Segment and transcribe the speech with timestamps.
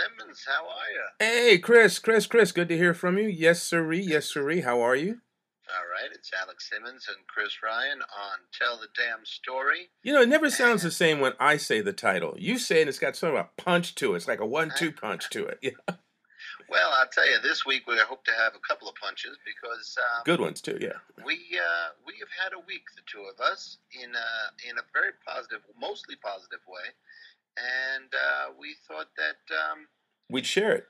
[0.00, 1.04] Simmons, how are you?
[1.18, 3.28] Hey, Chris, Chris, Chris, good to hear from you.
[3.28, 4.60] Yes, sirree, yes, sirree.
[4.62, 5.20] How are you?
[5.68, 9.90] All right, it's Alex Simmons and Chris Ryan on Tell the Damn Story.
[10.02, 12.34] You know, it never sounds the same when I say the title.
[12.38, 14.16] You say it, it's got sort of a punch to it.
[14.16, 15.58] It's like a one-two punch to it.
[15.88, 15.94] Yeah.
[16.70, 19.98] Well, I'll tell you, this week we hope to have a couple of punches because
[19.98, 20.78] um, Good ones too.
[20.80, 21.02] Yeah.
[21.26, 24.28] we uh, we have had a week, the two of us, in a
[24.70, 26.94] in a very positive, mostly positive way,
[27.56, 29.86] and uh, we thought that um,
[30.28, 30.84] We'd share it.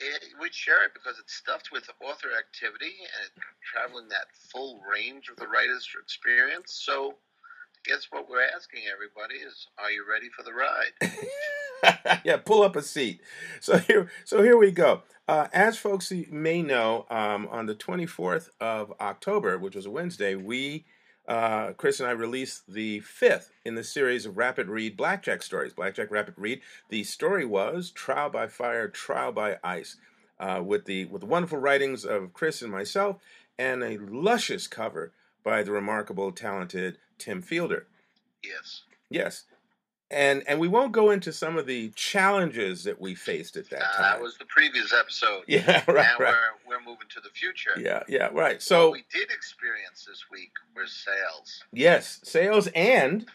[0.00, 3.30] it, we'd share it because it's stuffed with author activity and
[3.64, 6.80] traveling that full range of the writer's experience.
[6.84, 12.20] So, I guess what we're asking everybody is, are you ready for the ride?
[12.24, 13.20] yeah, pull up a seat.
[13.60, 15.02] So here, so here we go.
[15.28, 20.36] Uh, as folks may know, um, on the 24th of October, which was a Wednesday,
[20.36, 20.84] we,
[21.28, 25.72] uh, Chris and I, released the fifth in the series of Rapid Read Blackjack stories.
[25.72, 26.60] Blackjack Rapid Read.
[26.88, 29.96] The story was Trial by Fire, Trial by Ice,
[30.38, 33.16] uh, with the with the wonderful writings of Chris and myself,
[33.58, 37.86] and a luscious cover by the remarkable, talented Tim Fielder.
[38.42, 38.82] Yes.
[39.10, 39.44] Yes.
[40.10, 43.82] And and we won't go into some of the challenges that we faced at that
[43.82, 44.02] Uh, time.
[44.02, 45.42] that was the previous episode.
[45.48, 46.34] yeah, right, now right.
[46.66, 47.72] we're we're moving to the future.
[47.76, 48.54] Yeah, yeah, right.
[48.54, 51.64] what So we did experience this week were sales.
[51.72, 53.26] yes, sales and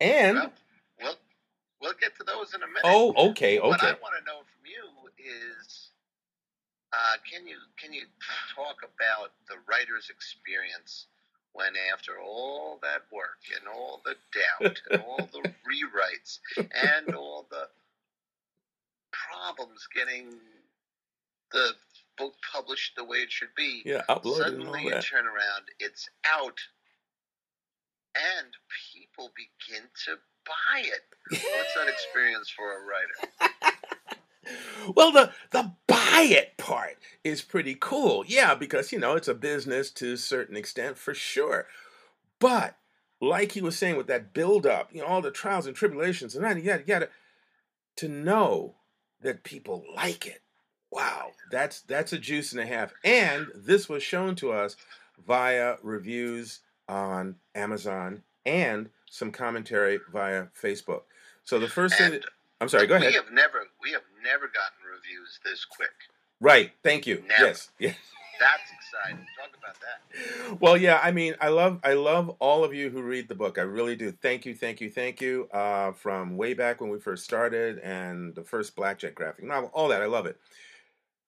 [0.00, 0.52] and Well,
[1.00, 1.14] we'll
[1.80, 2.82] we'll get to those in a minute.
[2.82, 3.68] oh, okay, okay.
[3.68, 5.90] What I want to know from you is,
[6.92, 8.02] uh, can you can you
[8.56, 11.06] talk about the writer's experience
[11.52, 17.46] when, after all that work and all the doubt and all the rewrites and all
[17.50, 17.68] the
[19.12, 20.30] problems getting
[21.52, 21.72] the
[22.16, 26.58] book published the way it should be, Yeah, uploaded suddenly you turn around, it's out,
[28.16, 28.48] and
[28.92, 31.02] people begin to buy it.
[31.30, 33.72] What's that experience for a writer?
[34.96, 38.24] Well, the the buy it part is pretty cool.
[38.26, 41.66] Yeah, because you know it's a business to a certain extent for sure.
[42.40, 42.77] But
[43.20, 46.34] like he was saying with that build up, you know, all the trials and tribulations
[46.34, 47.10] and that, yada yada, to
[47.96, 48.74] to know
[49.20, 50.42] that people like it.
[50.90, 52.94] Wow, that's that's a juice and a half.
[53.04, 54.76] And this was shown to us
[55.26, 61.02] via reviews on Amazon and some commentary via Facebook.
[61.44, 62.24] So the first thing that
[62.60, 63.08] I'm sorry, go ahead.
[63.08, 65.90] We have never we have never gotten reviews this quick.
[66.40, 66.72] Right.
[66.82, 67.24] Thank you.
[67.26, 67.46] Never.
[67.46, 67.70] Yes.
[67.78, 67.96] Yes.
[68.38, 69.26] That's exciting.
[69.36, 70.60] Talk about that.
[70.60, 71.00] Well, yeah.
[71.02, 73.58] I mean, I love, I love all of you who read the book.
[73.58, 74.12] I really do.
[74.12, 75.48] Thank you, thank you, thank you.
[75.52, 79.88] Uh, from way back when we first started, and the first Blackjack graphic novel, all
[79.88, 80.02] that.
[80.02, 80.38] I love it.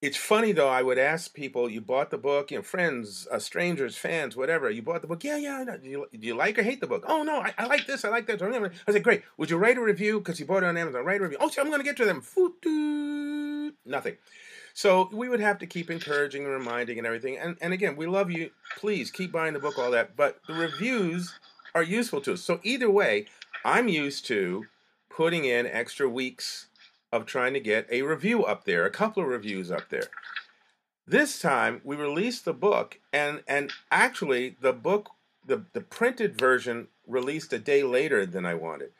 [0.01, 0.67] It's funny though.
[0.67, 2.49] I would ask people, "You bought the book?
[2.49, 4.67] You know, friends, uh, strangers, fans, whatever.
[4.71, 5.23] You bought the book?
[5.23, 5.63] Yeah, yeah.
[5.63, 7.05] Do you, do you like or hate the book?
[7.07, 8.03] Oh no, I, I like this.
[8.03, 8.41] I like that.
[8.41, 9.21] I said, great.
[9.37, 11.05] Would you write a review because you bought it on Amazon?
[11.05, 11.37] Write a review.
[11.39, 12.23] Oh, so I'm going to get to them.
[13.85, 14.17] Nothing.
[14.73, 17.37] So we would have to keep encouraging and reminding and everything.
[17.37, 18.51] And and again, we love you.
[18.77, 20.15] Please keep buying the book, all that.
[20.15, 21.33] But the reviews
[21.75, 22.41] are useful to us.
[22.41, 23.25] So either way,
[23.63, 24.65] I'm used to
[25.09, 26.67] putting in extra weeks
[27.11, 30.07] of trying to get a review up there, a couple of reviews up there.
[31.05, 35.09] This time we released the book, and and actually the book,
[35.45, 38.91] the the printed version released a day later than I wanted,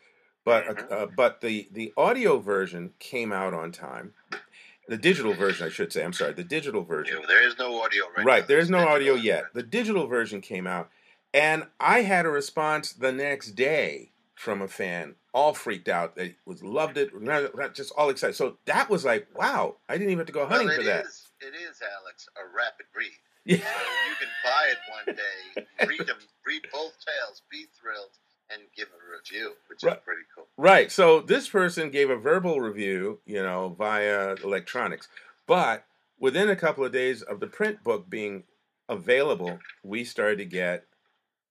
[0.44, 4.14] but uh, but the the audio version came out on time.
[4.92, 6.04] The digital version, I should say.
[6.04, 7.16] I'm sorry, the digital version.
[7.22, 8.48] Know, there is no audio right Right, now.
[8.48, 9.46] there is no audio yet.
[9.54, 10.90] The digital version came out,
[11.34, 16.16] and I had a response the next day from a fan, all freaked out.
[16.18, 17.12] They was loved it,
[17.74, 18.36] just all excited.
[18.36, 19.78] So that was like, wow!
[19.88, 21.06] I didn't even have to go hunting well, for it that.
[21.06, 23.12] is- It is, Alex, a rapid read.
[23.46, 23.58] Yeah.
[23.58, 23.64] So
[24.10, 28.12] you can buy it one day, read them, read both tales, be thrilled,
[28.54, 29.98] and give a review, which Right.
[29.98, 30.48] is pretty cool.
[30.58, 30.92] Right.
[30.92, 35.08] So this person gave a verbal review, you know, via electronics.
[35.48, 35.86] But
[36.20, 38.44] within a couple of days of the print book being
[38.90, 40.86] available, we started to get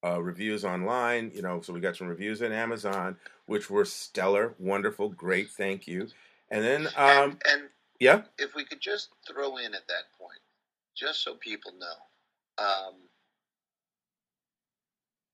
[0.04, 1.30] uh, reviews online.
[1.34, 3.16] You know, so we got some reviews on Amazon,
[3.46, 5.50] which were stellar, wonderful, great.
[5.50, 6.08] Thank you.
[6.50, 7.62] And then, um, and, and
[8.00, 10.40] yeah, if we could just throw in at that point,
[10.96, 12.94] just so people know, um,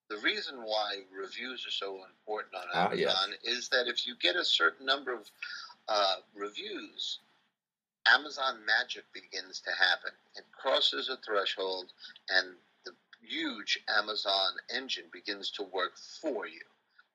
[0.08, 3.10] the reason why reviews are so important on Ah, yes.
[3.10, 5.30] Amazon is that if you get a certain number of
[5.88, 7.18] uh, reviews,
[8.06, 10.12] Amazon magic begins to happen.
[10.36, 11.92] It crosses a threshold,
[12.30, 12.54] and
[12.84, 16.62] the huge Amazon engine begins to work for you.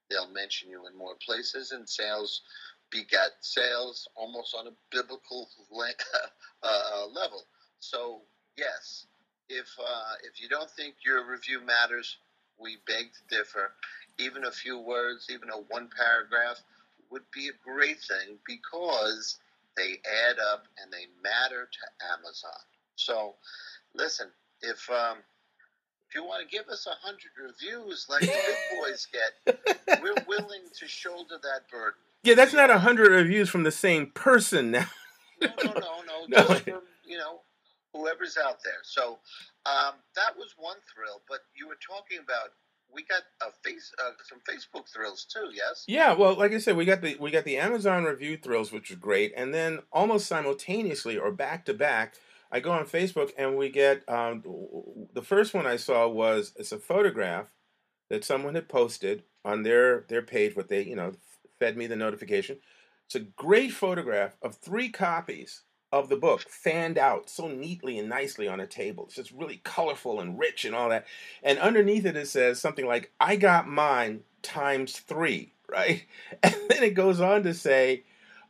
[0.09, 2.41] They'll mention you in more places, and sales
[2.89, 5.49] beget sales almost on a biblical
[6.63, 7.45] uh, level.
[7.79, 8.21] So
[8.57, 9.05] yes,
[9.47, 12.17] if uh, if you don't think your review matters,
[12.61, 13.71] we beg to differ.
[14.17, 16.61] Even a few words, even a one paragraph,
[17.09, 19.37] would be a great thing because
[19.75, 19.99] they
[20.29, 22.51] add up and they matter to Amazon.
[22.95, 23.35] So,
[23.95, 24.27] listen,
[24.61, 25.17] if um,
[26.09, 30.13] if you want to give us a hundred reviews like the big boys get, we're
[30.27, 31.99] willing to shoulder that burden.
[32.23, 34.87] Yeah, that's not a hundred reviews from the same person now.
[35.41, 36.01] No, no, no, no.
[36.27, 36.37] No.
[36.47, 37.41] Just from, you know,
[37.93, 38.79] whoever's out there.
[38.83, 39.17] So
[39.65, 41.21] um, that was one thrill.
[41.27, 42.51] But you were talking about
[42.93, 45.49] we got a face uh, some Facebook thrills too.
[45.53, 45.85] Yes.
[45.87, 48.89] Yeah, well, like I said, we got the we got the Amazon review thrills, which
[48.89, 52.15] was great, and then almost simultaneously or back to back,
[52.51, 54.43] I go on Facebook and we get um,
[55.13, 57.47] the first one I saw was it's a photograph
[58.09, 61.13] that someone had posted on their their page, what they you know
[61.59, 62.57] fed me the notification.
[63.05, 68.07] It's a great photograph of three copies of the book fanned out so neatly and
[68.07, 69.05] nicely on a table.
[69.05, 71.05] It's just really colorful and rich and all that.
[71.43, 76.05] And underneath it, it says something like, I got mine times three, right?
[76.43, 78.03] And then it goes on to say,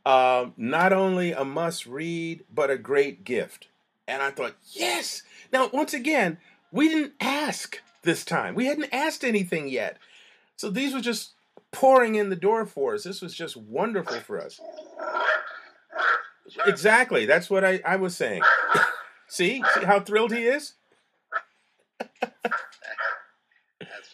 [0.04, 3.68] um, not only a must read, but a great gift.
[4.08, 5.22] And I thought, yes.
[5.52, 6.38] Now, once again,
[6.72, 8.54] we didn't ask this time.
[8.54, 9.98] We hadn't asked anything yet.
[10.56, 11.32] So these were just
[11.70, 13.04] pouring in the door for us.
[13.04, 14.60] This was just wonderful for us.
[16.66, 17.26] Exactly.
[17.26, 18.42] That's what I, I was saying.
[19.28, 19.62] See?
[19.74, 20.74] See how thrilled he is?
[22.00, 22.14] That's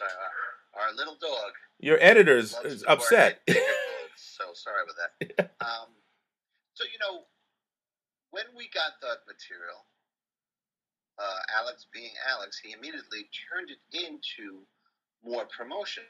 [0.01, 1.53] our, our little dog.
[1.81, 3.41] Your editor's is upset.
[3.41, 4.97] at bigger dogs, so sorry about
[5.39, 5.51] that.
[5.61, 5.89] Um,
[6.75, 7.23] so you know,
[8.31, 9.85] when we got that material,
[11.19, 14.63] uh, Alex being Alex, he immediately turned it into
[15.25, 16.05] more promotion.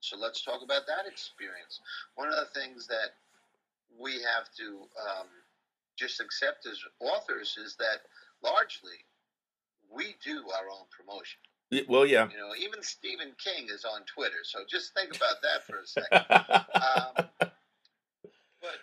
[0.00, 1.80] So let's talk about that experience.
[2.14, 3.16] One of the things that
[3.98, 5.28] we have to um,
[5.98, 8.02] just accept as authors is that
[8.42, 9.04] largely
[9.90, 11.40] we do our own promotion.
[11.88, 12.28] Well, yeah.
[12.30, 15.86] You know, even Stephen King is on Twitter, so just think about that for a
[15.86, 16.22] second.
[16.76, 17.26] Um,
[18.60, 18.78] but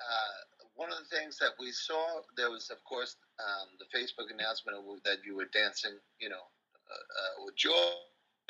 [0.00, 0.38] uh,
[0.74, 4.78] one of the things that we saw, there was, of course, um, the Facebook announcement
[5.04, 6.42] that you were dancing, you know,
[6.90, 7.92] uh, uh, with joy.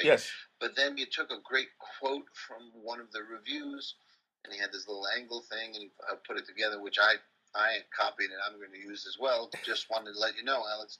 [0.02, 0.30] yes.
[0.60, 1.68] But then you took a great
[2.00, 3.94] quote from one of the reviews,
[4.48, 7.16] and he had this little angle thing, and he uh, put it together, which I
[7.54, 9.50] I copied and I'm going to use as well.
[9.64, 10.98] Just wanted to let you know, Alex.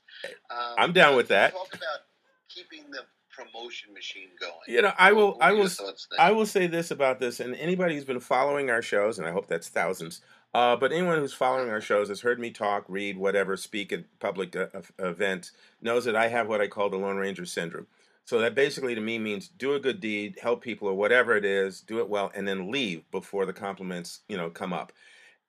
[0.51, 1.53] Um, I'm down with that.
[1.53, 2.01] Talk about
[2.49, 3.01] keeping the
[3.31, 4.53] promotion machine going.
[4.67, 5.39] You know, I will.
[5.41, 5.61] I will.
[5.61, 6.21] your thoughts there?
[6.21, 9.33] I will say this about this, and anybody who's been following our shows, and I
[9.33, 10.21] hope that's thousands,
[10.55, 14.05] uh, but anyone who's following our shows has heard me talk, read, whatever, speak at
[14.19, 14.67] public uh,
[14.99, 17.87] events, knows that I have what I call the Lone Ranger syndrome.
[18.29, 21.47] So that basically to me means do a good deed, help people, or whatever it
[21.47, 24.93] is, do it well, and then leave before the compliments, you know, come up.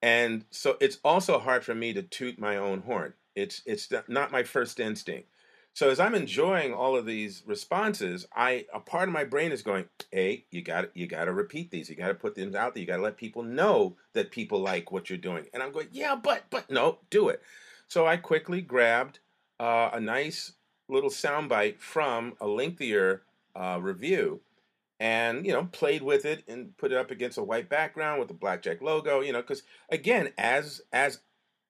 [0.00, 3.12] And so it's also hard for me to toot my own horn.
[3.36, 5.28] It's it's not my first instinct.
[5.74, 9.60] So as I'm enjoying all of these responses, I a part of my brain is
[9.60, 11.90] going, "Hey, you got you got to repeat these.
[11.90, 12.80] You got to put them out there.
[12.80, 15.88] You got to let people know that people like what you're doing." And I'm going,
[15.92, 17.42] "Yeah, but but no, do it."
[17.88, 19.18] So I quickly grabbed
[19.58, 20.52] uh, a nice
[20.90, 23.22] little soundbite from a lengthier
[23.54, 24.40] uh, review,
[24.98, 28.28] and you know played with it and put it up against a white background with
[28.28, 29.20] the blackjack logo.
[29.20, 31.20] You know, because again, as as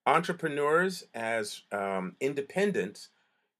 [0.06, 3.08] entrepreneurs, as um, independents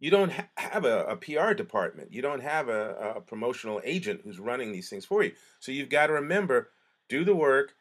[0.00, 2.12] you don't ha- have a, a PR department.
[2.12, 5.32] You don't have a, a promotional agent who's running these things for you.
[5.60, 6.70] So you've got to remember,
[7.08, 7.74] do the work,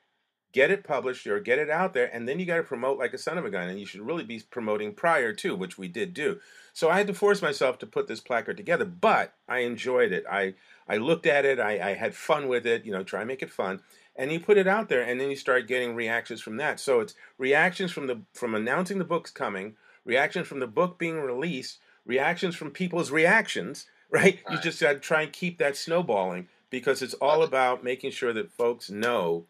[0.51, 3.13] get it published or get it out there, and then you got to promote like
[3.13, 3.69] a son of a gun.
[3.69, 6.39] And you should really be promoting prior to, which we did do.
[6.73, 10.25] So I had to force myself to put this placard together, but I enjoyed it.
[10.29, 10.55] I
[10.87, 11.59] I looked at it.
[11.59, 12.85] I, I had fun with it.
[12.85, 13.81] You know, try and make it fun.
[14.15, 16.79] And you put it out there, and then you start getting reactions from that.
[16.79, 19.75] So it's reactions from the from announcing the book's coming,
[20.05, 21.79] reactions from the book being released
[22.09, 24.39] reactions from people's reactions, right?
[24.49, 28.33] You just got to try and keep that snowballing because it's all about making sure
[28.33, 29.45] that folks know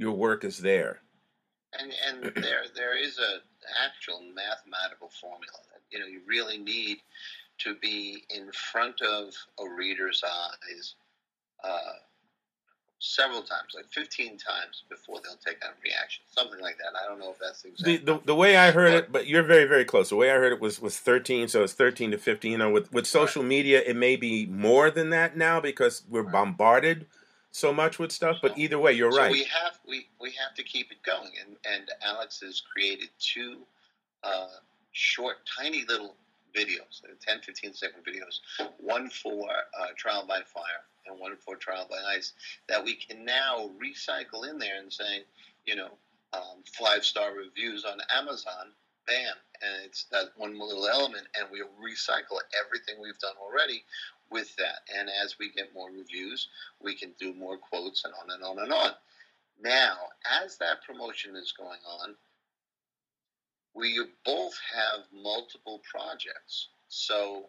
[0.00, 1.00] your work is there.
[1.78, 3.40] And and there there is a
[3.84, 6.98] actual mathematical formula that you know you really need
[7.58, 10.94] to be in front of a reader's eyes
[11.62, 11.92] uh,
[12.98, 16.98] several times, like fifteen times before they'll take on a reaction, something like that.
[17.00, 19.42] I don't know if that's exactly The, the, the way I heard it, but you're
[19.42, 20.08] very, very close.
[20.08, 22.52] The way I heard it was, was 13, so it's 13 to 15.
[22.52, 26.22] You know, with, with social media, it may be more than that now because we're
[26.22, 26.32] Right.
[26.32, 27.06] bombarded
[27.52, 28.38] so much with stuff.
[28.42, 29.32] But either way, you're so right.
[29.32, 33.58] we have we, we have to keep it going, and and Alex has created two
[34.22, 34.48] uh,
[34.92, 36.14] short, tiny little
[36.54, 38.40] videos, uh, 10, 15 second videos,
[38.78, 39.48] one for
[39.80, 42.32] uh, trial by fire and one for trial by ice,
[42.68, 45.22] that we can now recycle in there and saying,
[45.64, 45.90] you know,
[46.32, 48.72] um, five star reviews on Amazon,
[49.06, 53.82] bam, and it's that one little element, and we'll recycle everything we've done already
[54.30, 54.80] with that.
[54.96, 56.48] And as we get more reviews,
[56.82, 58.90] we can do more quotes and on and on and on.
[59.62, 59.96] Now,
[60.42, 62.14] as that promotion is going on,
[63.74, 66.68] we both have multiple projects.
[66.88, 67.46] So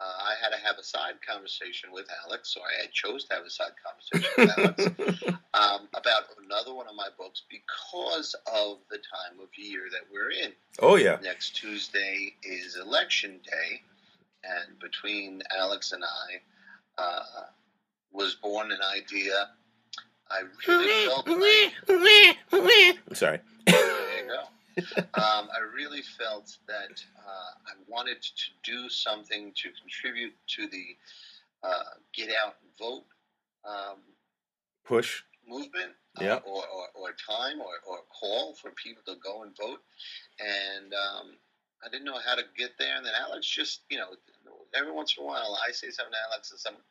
[0.00, 3.44] uh, I had to have a side conversation with Alex, so I chose to have
[3.44, 5.22] a side conversation with Alex
[5.54, 10.30] um, about another one of my books because of the time of year that we're
[10.30, 10.52] in.
[10.80, 11.18] Oh yeah.
[11.22, 13.82] Next Tuesday is election day,
[14.48, 17.44] and between Alex and I uh,
[18.12, 19.50] was born an idea.
[20.30, 21.28] I really felt.
[21.28, 21.36] Like,
[23.12, 23.40] Sorry.
[23.66, 24.42] there you go
[25.14, 30.96] um, I really felt that uh, I wanted to do something to contribute to the
[31.62, 33.04] uh, get out and vote
[33.66, 33.98] um,
[34.84, 36.38] push movement, uh, yeah.
[36.44, 39.80] or, or, or, time or, or call for people to go and vote.
[40.38, 41.36] And um,
[41.84, 42.96] I didn't know how to get there.
[42.96, 44.10] And then Alex just, you know,
[44.74, 46.82] every once in a while I say something to Alex and someone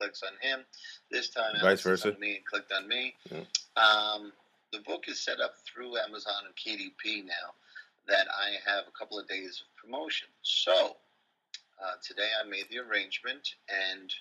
[0.00, 0.64] clicks on him.
[1.10, 2.16] This time, Vice versa.
[2.18, 3.14] me and clicked on me.
[3.30, 3.40] Yeah.
[3.76, 4.32] Um,
[4.72, 7.54] the book is set up through Amazon and KDP now
[8.06, 10.28] that I have a couple of days of promotion.
[10.42, 10.96] So
[11.82, 14.12] uh, today I made the arrangement, and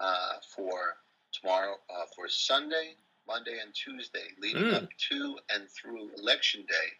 [0.00, 0.96] uh, for
[1.32, 2.94] tomorrow, uh, for Sunday,
[3.26, 4.74] Monday, and Tuesday, leading mm.
[4.74, 6.90] up to and through Election Day,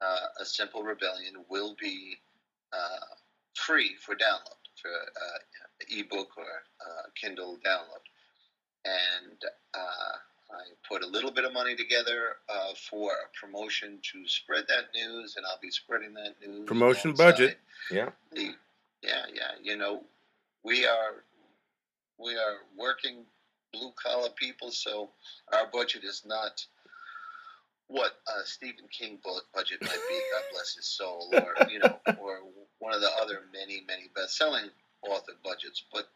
[0.00, 2.16] uh, a simple rebellion will be
[2.72, 3.14] uh,
[3.54, 6.64] free for download for uh, ebook or
[7.14, 8.04] Kindle download,
[8.84, 9.38] and
[10.52, 14.92] I put a little bit of money together uh, for a promotion to spread that
[14.94, 16.66] news, and I'll be spreading that news.
[16.66, 17.58] Promotion budget,
[17.90, 18.10] yeah.
[18.32, 18.54] The,
[19.02, 19.52] yeah, yeah.
[19.62, 20.02] You know,
[20.64, 21.24] we are
[22.18, 23.24] we are working
[23.72, 25.10] blue collar people, so
[25.52, 26.64] our budget is not
[27.86, 30.20] what uh, Stephen King budget might be.
[30.32, 32.40] God bless his soul, or you know, or
[32.82, 34.68] one of the other many, many best-selling
[35.08, 36.08] author budgets, but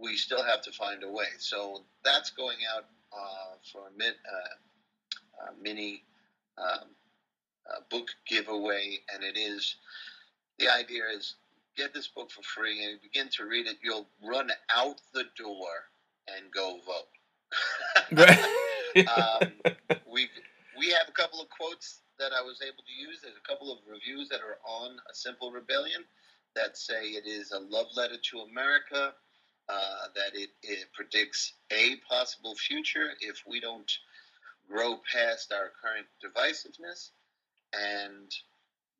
[0.00, 1.26] we still have to find a way.
[1.38, 4.12] So that's going out uh, for a min,
[5.42, 6.04] uh, mini
[6.56, 6.88] um,
[7.90, 9.74] book giveaway, and it is
[10.60, 11.34] the idea is
[11.76, 13.78] get this book for free and begin to read it.
[13.82, 15.66] You'll run out the door
[16.28, 18.18] and go vote.
[19.16, 19.52] um,
[20.12, 20.28] we
[20.78, 23.20] we have a couple of quotes that I was able to use.
[23.22, 26.04] There's a couple of reviews that are on A Simple Rebellion
[26.54, 29.14] that say it is a love letter to America
[29.68, 33.90] uh, that it, it predicts a possible future if we don't
[34.68, 37.10] grow past our current divisiveness.
[37.72, 38.34] And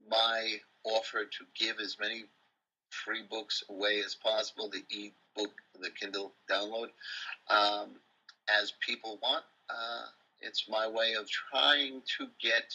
[0.08, 2.24] my offer to give as many
[2.90, 6.88] free books away as possible, the e-book, the Kindle download,
[7.50, 7.90] um,
[8.48, 9.44] as people want.
[9.68, 10.06] Uh,
[10.40, 12.74] it's my way of trying to get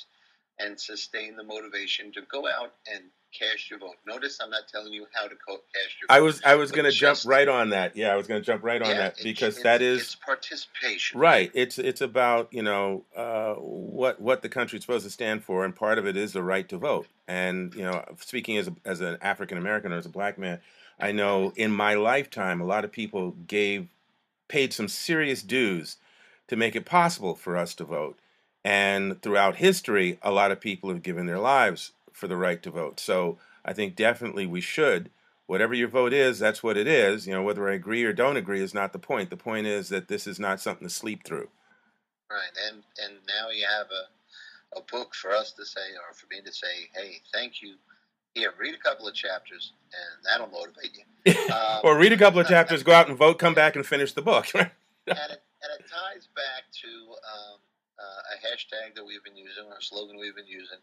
[0.59, 3.03] and sustain the motivation to go out and
[3.37, 3.95] cast your vote.
[4.05, 6.15] Notice I'm not telling you how to cast your vote.
[6.15, 7.95] I was I was going to jump right on that.
[7.95, 10.15] Yeah, I was going to jump right on yeah, that because it's, that is it's
[10.15, 11.19] participation.
[11.19, 11.51] Right.
[11.53, 15.75] It's it's about you know uh, what what the country's supposed to stand for, and
[15.75, 17.07] part of it is the right to vote.
[17.27, 20.59] And you know, speaking as a, as an African American or as a black man,
[20.99, 23.87] I know in my lifetime a lot of people gave
[24.47, 25.97] paid some serious dues
[26.47, 28.19] to make it possible for us to vote.
[28.63, 32.71] And throughout history, a lot of people have given their lives for the right to
[32.71, 32.99] vote.
[32.99, 35.09] So I think definitely we should.
[35.45, 37.27] Whatever your vote is, that's what it is.
[37.27, 39.29] You know, whether I agree or don't agree is not the point.
[39.29, 41.49] The point is that this is not something to sleep through.
[42.31, 44.07] Right, and and now you have a
[44.77, 47.75] a book for us to say, or for me to say, hey, thank you.
[48.33, 51.03] Here, read a couple of chapters, and that'll motivate you.
[51.53, 54.13] Um, or read a couple of chapters, go out and vote, come back and finish
[54.13, 54.47] the book.
[54.55, 54.71] and, it,
[55.07, 57.59] and it ties back to um,
[58.03, 60.79] uh, a hashtag that we've been using, or a slogan we've been using,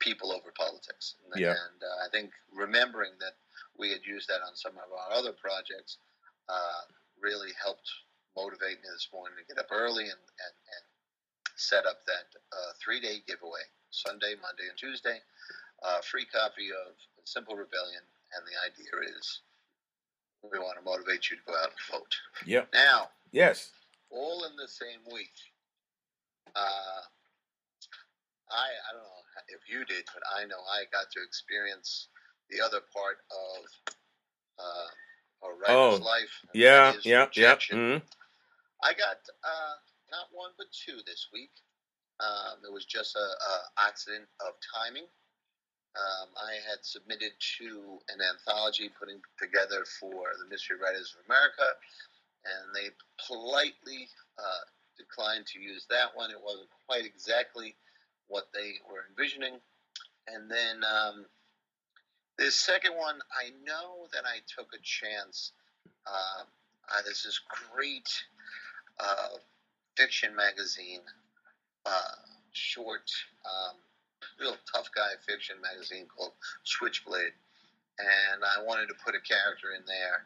[0.00, 1.20] people over politics.
[1.32, 1.52] And, yeah.
[1.52, 3.36] and uh, I think remembering that
[3.76, 5.98] we had used that on some of our other projects
[6.48, 6.88] uh,
[7.20, 7.88] really helped
[8.36, 10.84] motivate me this morning to get up early and, and, and
[11.56, 13.62] set up that uh, three day giveaway
[13.92, 15.20] Sunday, Monday, and Tuesday.
[15.84, 18.02] Uh, free copy of Simple Rebellion.
[18.32, 19.40] And the idea is
[20.42, 22.14] we want to motivate you to go out and vote.
[22.46, 22.68] Yep.
[22.72, 23.70] Now, yes.
[24.10, 25.32] All in the same week,
[26.54, 27.02] uh,
[28.50, 32.08] I I don't know if you did, but I know I got to experience
[32.50, 33.92] the other part of
[34.58, 36.34] uh, a writer's oh, life.
[36.54, 37.56] Yeah, yeah, yeah.
[37.56, 38.04] Mm-hmm.
[38.82, 39.74] I got uh,
[40.10, 41.52] not one but two this week.
[42.20, 43.54] Um, it was just a, a
[43.88, 45.08] accident of timing.
[45.92, 51.68] Um, I had submitted to an anthology putting together for the Mystery Writers of America,
[52.48, 52.88] and they
[53.20, 54.08] politely
[54.38, 54.64] uh,
[55.02, 56.30] declined to use that one.
[56.30, 57.74] It wasn't quite exactly
[58.28, 59.58] what they were envisioning.
[60.28, 61.26] And then um,
[62.38, 65.52] the second one, I know that I took a chance.
[66.06, 66.44] Uh,
[66.88, 67.40] uh, this is
[67.72, 68.08] great
[69.00, 69.38] uh,
[69.96, 71.00] fiction magazine,
[71.86, 72.16] uh,
[72.52, 73.10] short,
[73.44, 73.76] um,
[74.40, 76.32] real tough guy fiction magazine called
[76.64, 77.34] Switchblade,
[77.98, 80.24] and I wanted to put a character in there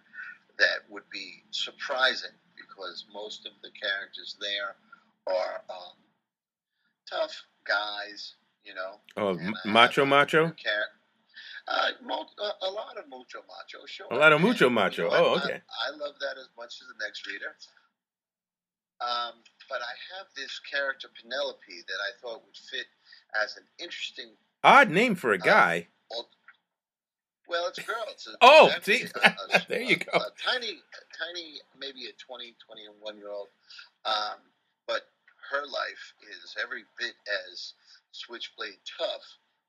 [0.59, 2.30] that would be surprising
[2.76, 4.76] because most of the characters there
[5.26, 5.97] are um,
[7.09, 9.00] tough guys, you know.
[9.16, 10.52] Oh, macho, macho.
[11.68, 11.90] Uh,
[12.62, 14.06] a lot of mucho macho, sure.
[14.11, 15.04] A lot of mucho macho.
[15.04, 15.61] You know, oh, okay.
[15.61, 17.56] I, I, love that as much as the next reader.
[19.00, 22.87] Um, but I have this character Penelope that I thought would fit
[23.42, 24.37] as an interesting.
[24.62, 25.88] Odd name for a uh, guy.
[26.16, 26.23] Uh,
[27.49, 28.05] well, it's a girl.
[28.11, 30.19] It's a, oh, see, a, a, there you go.
[30.19, 30.83] A, tiny,
[31.15, 33.49] tiny, maybe a 20, 21 year old.
[34.05, 34.38] Um,
[34.87, 35.09] but
[35.50, 37.15] her life is every bit
[37.50, 37.75] as
[38.12, 39.26] switchblade tough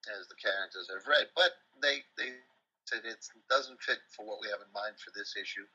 [0.07, 1.27] as the characters I've read.
[1.35, 2.37] But they they
[2.85, 3.19] said it
[3.49, 5.67] doesn't fit for what we have in mind for this issue,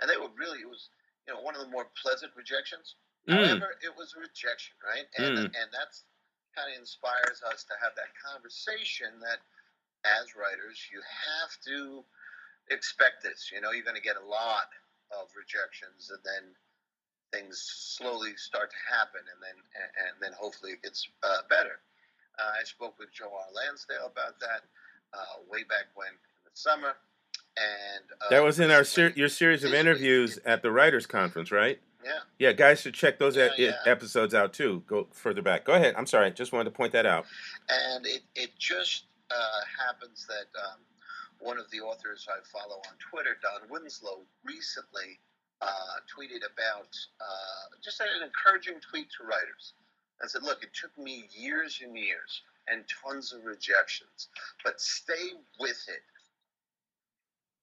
[0.00, 0.88] and they were really it was
[1.26, 2.94] you know one of the more pleasant rejections.
[3.28, 3.36] Mm.
[3.36, 5.06] However, it was a rejection, right?
[5.18, 5.44] And mm.
[5.50, 6.06] and that's
[6.56, 9.42] kind of inspires us to have that conversation that
[10.04, 12.04] as writers you have to
[12.70, 13.50] expect this.
[13.52, 14.70] You know, you're going to get a lot
[15.10, 16.54] of rejections, and then
[17.32, 19.58] things slowly start to happen, and then
[20.06, 21.82] and then hopefully it gets uh, better.
[22.38, 23.50] Uh, I spoke with Joe R.
[23.52, 24.62] Lansdale about that
[25.12, 26.94] uh, way back when in the summer,
[27.56, 31.50] and uh, that was in our ser- your series of interviews at the writers' conference,
[31.50, 31.80] right?
[32.04, 32.20] Yeah.
[32.38, 33.72] Yeah, guys should check those yeah, yeah.
[33.84, 34.82] episodes out too.
[34.86, 35.66] Go further back.
[35.66, 35.94] Go ahead.
[35.98, 36.26] I'm sorry.
[36.26, 37.26] I just wanted to point that out.
[37.68, 40.80] And it it just uh, happens that um,
[41.38, 45.18] one of the authors I follow on Twitter, Don Winslow, recently
[45.60, 49.74] uh, tweeted about uh, just an encouraging tweet to writers.
[50.22, 54.28] I said, look, it took me years and years and tons of rejections,
[54.64, 56.04] but stay with it,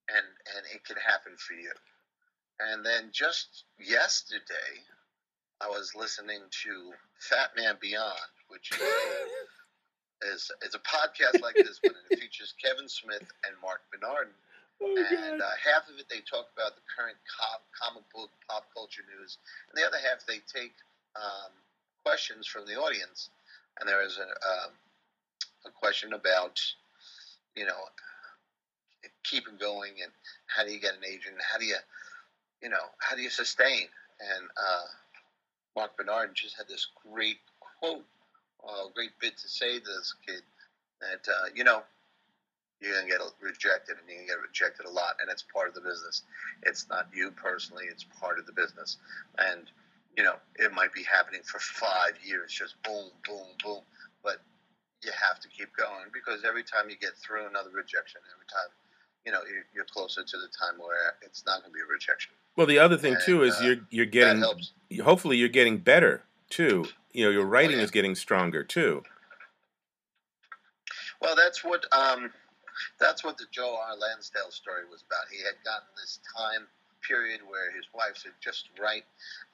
[0.09, 1.71] and and it can happen for you.
[2.59, 4.81] And then just yesterday,
[5.61, 8.79] I was listening to Fat Man Beyond, which is
[10.21, 14.33] is, is a podcast like this, but it features Kevin Smith and Marc Bernardin.
[14.81, 18.65] Oh, and uh, half of it they talk about the current cop, comic book pop
[18.73, 19.37] culture news,
[19.69, 20.73] and the other half they take
[21.15, 21.49] um,
[22.05, 23.29] questions from the audience.
[23.79, 24.71] And there is a, um,
[25.65, 26.61] a question about,
[27.55, 27.89] you know,
[29.23, 30.11] keeping going and
[30.47, 31.35] how do you get an agent?
[31.41, 31.75] How do you,
[32.61, 33.87] you know, how do you sustain?
[34.19, 34.87] And uh,
[35.75, 38.05] Marc Bernardin just had this great quote,
[38.63, 40.41] a great bit to say to this kid
[41.01, 41.83] that, uh, you know,
[42.81, 45.17] you're going to get rejected and you're going to get rejected a lot.
[45.21, 46.23] And it's part of the business.
[46.63, 48.97] It's not you personally, it's part of the business.
[49.37, 49.69] And,
[50.15, 53.81] you know, it might be happening for five years, just boom, boom, boom.
[54.23, 54.41] But
[55.03, 58.69] you have to keep going because every time you get through another rejection, every time,
[59.25, 61.91] you know, you're, you're closer to the time where it's not going to be a
[61.91, 62.33] rejection.
[62.55, 64.43] Well, the other thing and, too is uh, you're you're getting
[65.03, 66.85] hopefully you're getting better too.
[67.17, 69.01] You know, your writing is getting stronger too.
[71.19, 72.29] Well, that's what um,
[72.99, 73.97] that's what the Joe R.
[73.97, 75.25] Lansdale story was about.
[75.31, 76.67] He had gotten this time
[77.01, 79.01] period where his wife said just right,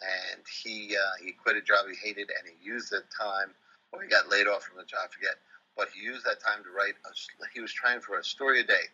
[0.01, 3.55] and he uh, he quit a job he hated, and he used that time,
[3.93, 5.39] or he got laid off from the job, I forget.
[5.77, 6.95] But he used that time to write.
[7.07, 7.15] A,
[7.53, 8.91] he was trying for a story a day.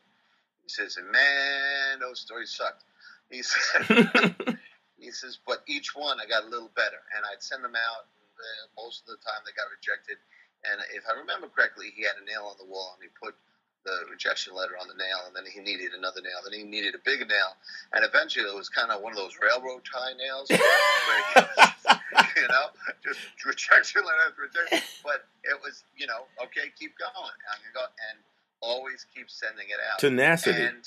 [0.62, 2.84] He says, man, those stories sucked.
[3.32, 4.36] He said,
[5.00, 8.06] he says, but each one I got a little better, and I'd send them out.
[8.40, 10.16] Uh, most of the time they got rejected.
[10.64, 13.36] And if I remember correctly, he had a nail on the wall, and he put
[13.84, 16.96] the rejection letter on the nail, and then he needed another nail, then he needed
[16.96, 17.56] a bigger nail,
[17.96, 23.20] and eventually it was kind of one of those railroad tie nails, you know, just
[23.48, 24.84] rejection letter, after rejection.
[25.00, 28.20] But it was, you know, okay, keep going, I'm gonna go, and
[28.62, 30.00] always keep sending it out.
[30.00, 30.62] Tenacity.
[30.62, 30.84] And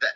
[0.00, 0.12] that.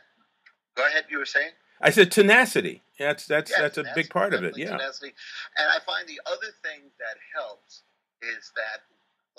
[0.76, 1.04] Go ahead.
[1.10, 1.50] You were saying.
[1.80, 2.82] I said tenacity.
[3.00, 4.58] That's that's yes, that's a big part of it.
[4.60, 4.76] Yeah.
[4.76, 5.16] Tenacity.
[5.56, 7.80] And I find the other thing that helps
[8.20, 8.84] is that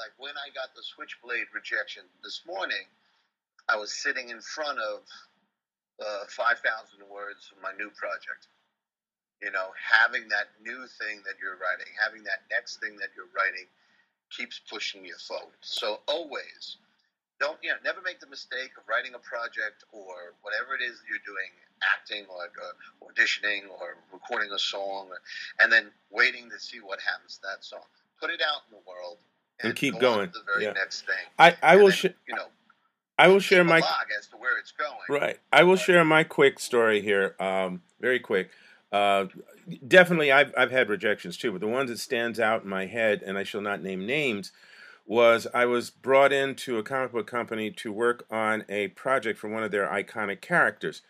[0.01, 2.89] like when I got the switchblade rejection this morning,
[3.69, 5.05] I was sitting in front of
[6.01, 6.57] uh, 5,000
[7.05, 8.49] words of my new project.
[9.45, 13.29] You know, having that new thing that you're writing, having that next thing that you're
[13.37, 13.69] writing
[14.33, 15.61] keeps pushing you forward.
[15.61, 16.77] So always
[17.41, 21.01] don't, you know, never make the mistake of writing a project or whatever it is
[21.01, 21.49] that you're doing,
[21.81, 25.19] acting or uh, auditioning or recording a song, or,
[25.59, 27.83] and then waiting to see what happens to that song.
[28.21, 29.17] Put it out in the world
[29.59, 30.29] and, and keep going.
[30.31, 30.73] the very yeah.
[30.73, 31.25] next thing.
[31.39, 32.45] I, I will sh- you know
[33.17, 35.21] I will share my as to where it's going.
[35.21, 35.39] Right.
[35.51, 37.35] I will share my quick story here.
[37.39, 38.51] Um, very quick.
[38.91, 39.25] Uh,
[39.87, 43.23] definitely, I've I've had rejections too, but the ones that stands out in my head,
[43.25, 44.51] and I shall not name names,
[45.05, 49.49] was I was brought into a comic book company to work on a project for
[49.49, 51.01] one of their iconic characters,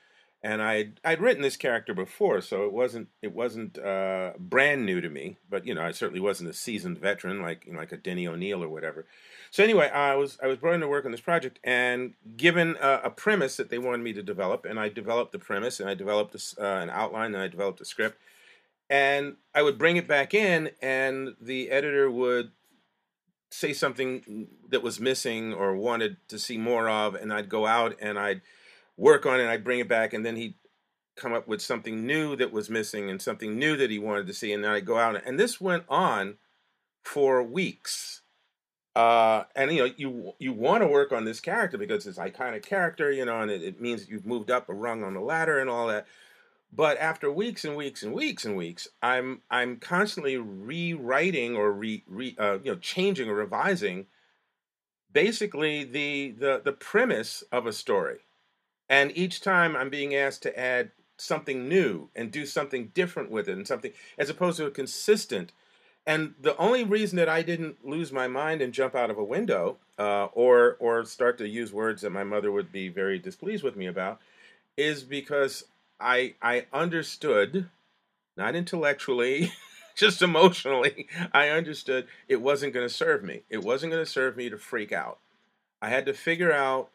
[0.41, 5.01] and I'd I'd written this character before, so it wasn't it wasn't uh, brand new
[5.01, 5.38] to me.
[5.49, 8.27] But you know, I certainly wasn't a seasoned veteran like you know, like a Denny
[8.27, 9.06] O'Neil or whatever.
[9.51, 12.77] So anyway, I was I was brought in to work on this project and given
[12.82, 15.89] a, a premise that they wanted me to develop, and I developed the premise, and
[15.89, 18.17] I developed this, uh, an outline, and I developed a script,
[18.89, 22.51] and I would bring it back in, and the editor would
[23.52, 27.96] say something that was missing or wanted to see more of, and I'd go out
[28.00, 28.42] and I'd
[28.98, 30.56] work on it, I'd bring it back, and then he'd
[31.16, 34.34] come up with something new that was missing and something new that he wanted to
[34.34, 36.38] see, and then I'd go out, and this went on
[37.04, 38.22] for weeks.
[38.96, 42.64] Uh, and you know, you you want to work on this character because it's iconic
[42.64, 45.60] character, you know, and it, it means you've moved up a rung on the ladder
[45.60, 46.06] and all that.
[46.74, 52.04] But after weeks and weeks and weeks and weeks, I'm I'm constantly rewriting or re,
[52.08, 54.08] re uh, you know changing or revising
[55.12, 58.20] basically the the the premise of a story.
[58.90, 63.48] And each time I'm being asked to add something new and do something different with
[63.48, 65.52] it and something as opposed to a consistent.
[66.06, 69.24] And the only reason that I didn't lose my mind and jump out of a
[69.24, 73.64] window uh, or or start to use words that my mother would be very displeased
[73.64, 74.20] with me about
[74.78, 75.66] is because
[76.02, 77.70] I I understood,
[78.36, 79.54] not intellectually,
[79.96, 83.42] just emotionally, I understood it wasn't going to serve me.
[83.50, 85.20] It wasn't going to serve me to freak out.
[85.82, 86.90] I had to figure out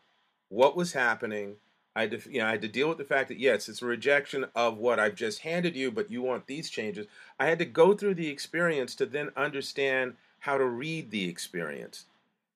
[0.48, 1.56] what was happening
[1.96, 3.80] I had to, you know, I had to deal with the fact that yes, it's
[3.80, 7.06] a rejection of what I've just handed you, but you want these changes.
[7.40, 12.04] I had to go through the experience to then understand how to read the experience.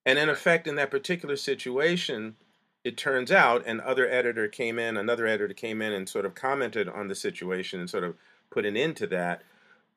[0.05, 2.37] And in effect, in that particular situation,
[2.85, 6.35] it turns out, and other editor came in, another editor came in and sort of
[6.35, 8.17] commented on the situation and sort of
[8.51, 9.43] put an end to that,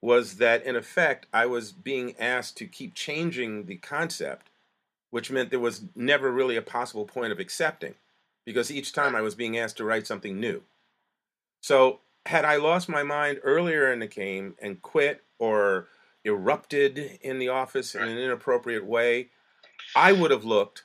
[0.01, 4.49] was that in effect, I was being asked to keep changing the concept,
[5.11, 7.95] which meant there was never really a possible point of accepting
[8.45, 10.61] because each time I was being asked to write something new.
[11.61, 15.87] So, had I lost my mind earlier in the game and quit or
[16.25, 19.29] erupted in the office in an inappropriate way,
[19.95, 20.83] I would have looked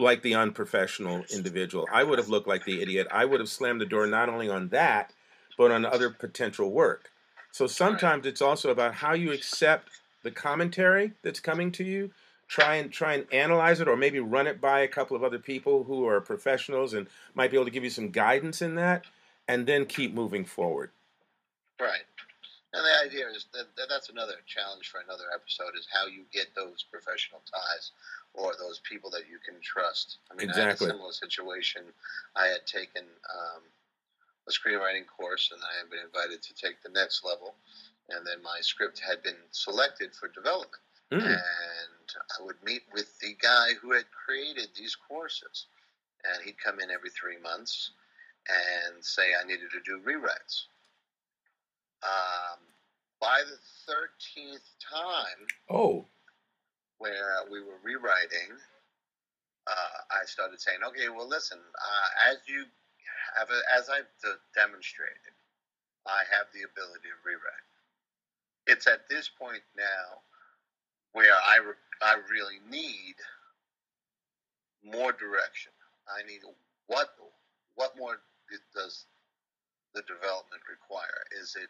[0.00, 1.86] like the unprofessional individual.
[1.92, 3.06] I would have looked like the idiot.
[3.10, 5.12] I would have slammed the door not only on that,
[5.56, 7.10] but on other potential work.
[7.52, 9.90] So sometimes it's also about how you accept
[10.22, 12.10] the commentary that's coming to you
[12.50, 15.38] try and try and analyze it or maybe run it by a couple of other
[15.38, 19.04] people who are professionals and might be able to give you some guidance in that
[19.46, 20.90] and then keep moving forward
[21.80, 22.02] right
[22.72, 26.54] and the idea is that, that's another challenge for another episode is how you get
[26.54, 27.92] those professional ties
[28.34, 30.64] or those people that you can trust i mean exactly.
[30.64, 31.82] i had a similar situation
[32.36, 33.62] i had taken um,
[34.48, 37.54] a screenwriting course and i had been invited to take the next level
[38.10, 41.26] and then my script had been selected for development Mm.
[41.26, 45.66] And I would meet with the guy who had created these courses.
[46.24, 47.90] And he'd come in every three months
[48.48, 50.66] and say I needed to do rewrites.
[52.02, 52.58] Um,
[53.20, 53.58] by the
[53.92, 56.06] 13th time, oh,
[56.98, 58.56] where we were rewriting,
[59.66, 62.64] uh, I started saying, okay, well, listen, uh, as you
[63.36, 64.08] have, as I've
[64.54, 65.34] demonstrated,
[66.06, 67.68] I have the ability to rewrite.
[68.66, 70.20] It's at this point now
[71.12, 73.16] where I, re- I really need
[74.84, 75.72] more direction.
[76.08, 76.40] I need
[76.86, 77.10] what
[77.76, 78.20] what more
[78.74, 79.04] does
[79.94, 81.26] the development require?
[81.40, 81.68] Is it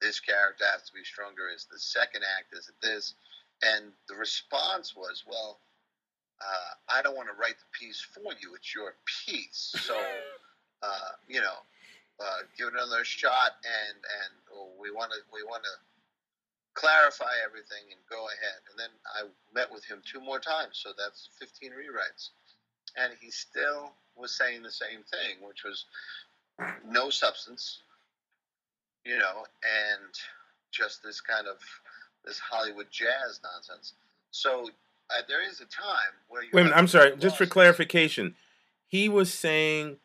[0.00, 1.48] this character has to be stronger?
[1.48, 2.52] Is the second act?
[2.52, 3.14] Is it this?
[3.62, 5.60] And the response was, well,
[6.40, 8.54] uh, I don't want to write the piece for you.
[8.54, 8.94] It's your
[9.26, 9.74] piece.
[9.84, 9.96] So,
[10.82, 11.58] uh, you know,
[12.20, 15.74] uh, give it another shot, and and oh, we want to we want to
[16.74, 18.60] clarify everything and go ahead.
[18.70, 22.30] And then I met with him two more times, so that's 15 rewrites.
[22.96, 25.86] And he still was saying the same thing, which was
[26.88, 27.80] no substance,
[29.04, 30.12] you know, and
[30.70, 31.56] just this kind of
[32.24, 33.94] this Hollywood jazz nonsense.
[34.30, 34.68] So
[35.10, 36.50] uh, there is a time where you.
[36.52, 37.16] Wait a minute, I'm sorry.
[37.16, 38.34] Just for clarification,
[38.86, 39.96] he was saying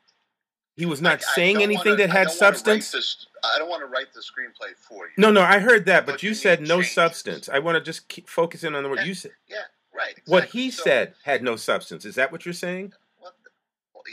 [0.75, 2.91] he was not I, saying I anything wanna, that had substance.
[2.91, 5.13] This, I don't want to write the screenplay for you.
[5.17, 6.91] No, no, I heard that, but, but you, you said no changes.
[6.93, 7.49] substance.
[7.49, 9.31] I want to just keep focusing on the word yeah, you said.
[9.49, 9.57] Yeah,
[9.93, 10.12] right.
[10.12, 10.31] Exactly.
[10.31, 12.05] What he so, said had no substance.
[12.05, 12.93] Is that what you're saying?
[13.21, 13.33] Well,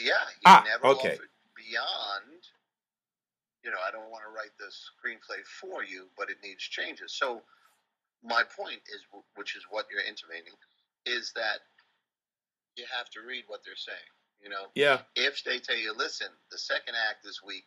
[0.03, 0.13] yeah.
[0.45, 1.19] ah, okay.
[1.67, 2.47] Beyond,
[3.65, 7.13] you know, I don't want to write the screenplay for you, but it needs changes.
[7.13, 7.43] So
[8.23, 9.03] my point is,
[9.35, 10.55] which is what you're intimating,
[11.05, 11.67] is that
[12.77, 14.11] you have to read what they're saying.
[14.43, 15.01] You know, yeah.
[15.17, 17.65] If they tell you, listen, the second act this week,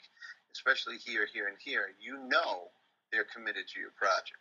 [0.54, 2.70] especially here, here, and here, you know
[3.12, 4.40] they're committed to your project.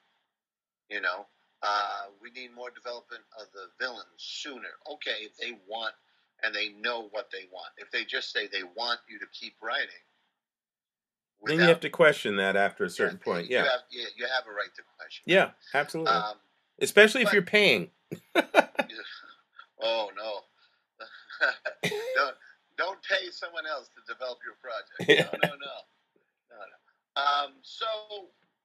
[0.90, 1.26] You know,
[1.62, 4.76] uh, we need more development of the villains sooner.
[4.92, 5.94] Okay, if they want
[6.42, 7.70] and they know what they want.
[7.78, 10.02] If they just say they want you to keep writing,
[11.44, 13.50] then you have to question that after a certain yeah, point.
[13.50, 13.62] You Yeah.
[13.64, 15.22] have, you, you have a right to question.
[15.26, 16.12] Yeah, absolutely.
[16.12, 16.34] Um,
[16.80, 17.90] Especially if but- you're paying.
[19.80, 20.40] oh no.
[22.14, 22.34] don't
[22.76, 25.30] don't pay someone else to develop your project.
[25.42, 25.74] No, no, no,
[26.50, 26.78] no, no.
[27.18, 27.86] Um, so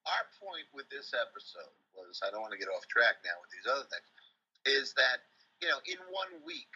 [0.06, 3.52] our point with this episode was I don't want to get off track now with
[3.52, 4.10] these other things.
[4.66, 5.22] Is that
[5.62, 6.72] you know in one week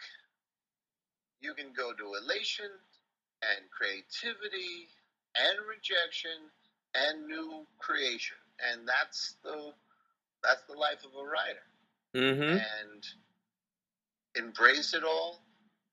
[1.40, 2.70] you can go to elation
[3.42, 4.88] and creativity
[5.36, 6.50] and rejection
[6.94, 9.72] and new creation, and that's the
[10.42, 11.64] that's the life of a writer
[12.16, 12.56] Mm-hmm.
[12.56, 13.04] and
[14.36, 15.42] embrace it all.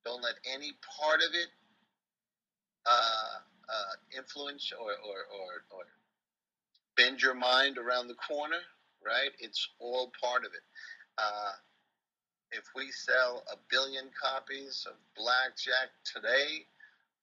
[0.06, 1.50] Don't let any part of it
[2.86, 5.84] uh, uh, influence or, or, or, or
[6.98, 8.62] bend your mind around the corner,
[9.06, 9.32] right?
[9.40, 10.64] It's all part of it.
[11.18, 11.52] Uh,
[12.52, 16.66] if we sell a billion copies of Blackjack today,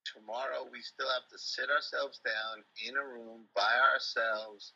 [0.04, 4.72] tomorrow we still have to sit ourselves down in a room by ourselves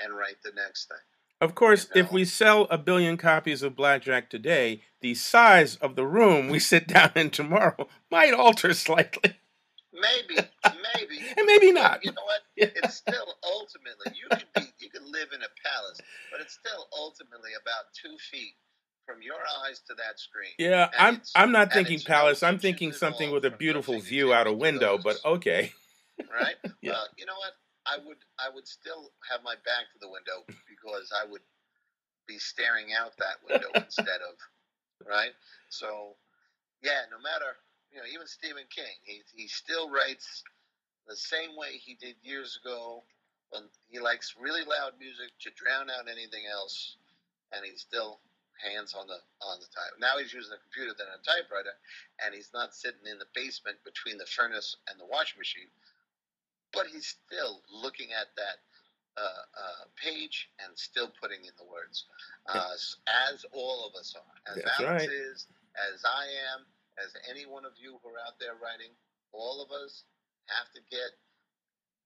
[0.00, 0.98] and write the next thing.
[1.40, 5.94] Of course, You if we sell a billion copies of Blackjack today, the size of
[5.94, 9.36] the room we sit down in tomorrow might alter slightly.
[9.92, 11.20] Maybe, maybe.
[11.36, 12.04] And maybe not.
[12.04, 12.40] You know what?
[12.56, 16.00] It's still ultimately you could be you could live in a palace,
[16.32, 18.56] but it's still ultimately about two feet
[19.04, 19.35] from your
[19.66, 20.52] eyes to that screen.
[20.58, 22.42] Yeah, And I'm I'm not thinking palace.
[22.42, 25.72] I'm thinking something with a beautiful view out a window, but okay.
[26.32, 26.56] right?
[26.64, 26.92] Uh, yeah.
[26.92, 27.52] Well, you know what?
[27.86, 31.42] I would I would still have my back to the window because I would
[32.26, 34.34] be staring out that window instead of
[35.06, 35.32] right.
[35.70, 36.16] So
[36.82, 37.56] yeah, no matter
[37.90, 40.42] you know even Stephen King, he he still writes
[41.06, 43.04] the same way he did years ago.
[43.50, 46.96] When he likes really loud music to drown out anything else,
[47.52, 48.18] and he's still
[48.60, 49.94] hands on the on the type.
[50.00, 51.74] Now he's using a computer than a typewriter,
[52.24, 55.70] and he's not sitting in the basement between the furnace and the washing machine.
[56.72, 58.58] But he's still looking at that
[59.16, 62.04] uh, uh, page and still putting in the words,
[62.52, 62.76] uh,
[63.32, 65.08] as all of us are, as That's Alex right.
[65.08, 66.66] is, as I am,
[67.00, 68.92] as any one of you who are out there writing.
[69.32, 70.04] All of us
[70.48, 71.12] have to get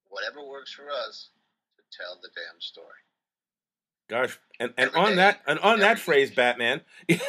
[0.08, 1.30] whatever works for us
[1.78, 2.98] to tell the damn story.
[4.10, 6.30] Gosh, and, and Every on day, that and on that every phrase.
[6.32, 6.80] Batman.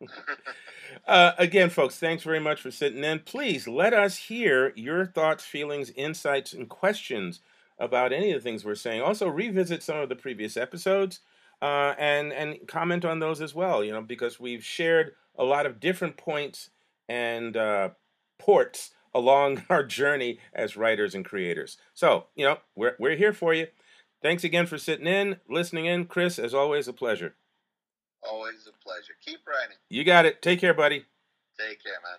[1.06, 3.20] uh, again, folks, thanks very much for sitting in.
[3.20, 7.40] Please let us hear your thoughts, feelings, insights, and questions
[7.78, 9.00] about any of the things we're saying.
[9.00, 11.20] Also, revisit some of the previous episodes
[11.62, 13.84] uh, and and comment on those as well.
[13.84, 16.70] You know, because we've shared a lot of different points
[17.08, 17.90] and uh,
[18.38, 21.78] ports along our journey as writers and creators.
[21.94, 23.68] So, you know, we're we're here for you.
[24.22, 26.38] Thanks again for sitting in, listening in, Chris.
[26.38, 27.34] As always, a pleasure.
[28.28, 29.14] Always a pleasure.
[29.24, 29.76] Keep writing.
[29.88, 30.42] You got it.
[30.42, 31.04] Take care, buddy.
[31.58, 32.18] Take care, man.